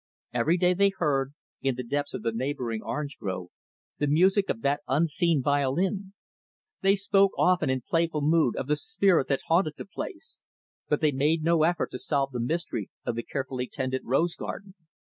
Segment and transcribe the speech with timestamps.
[0.33, 3.49] Every day, they heard, in the depths of the neighboring orange grove,
[3.99, 6.13] the music of that unseen violin.
[6.81, 10.41] They spoke, often, in playful mood, of the spirit that haunted the place;
[10.89, 14.73] but they made no effort to solve the mystery of the carefully tended rose garden.